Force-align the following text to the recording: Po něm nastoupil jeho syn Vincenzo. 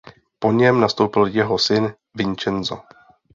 Po 0.39 0.51
něm 0.51 0.79
nastoupil 0.79 1.25
jeho 1.25 1.57
syn 1.57 1.93
Vincenzo. 2.15 2.81